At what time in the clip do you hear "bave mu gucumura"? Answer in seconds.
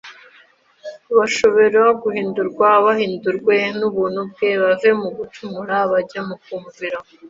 4.61-5.75